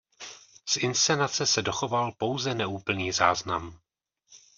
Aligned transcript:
Z 0.65 0.75
inscenace 0.77 1.45
se 1.45 1.61
dochoval 1.67 2.11
pouze 2.11 2.55
neúplný 2.55 3.09
záznam. 3.11 3.63